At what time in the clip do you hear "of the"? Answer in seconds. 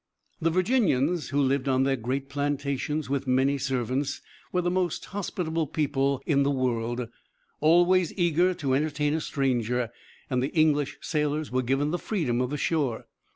12.41-12.57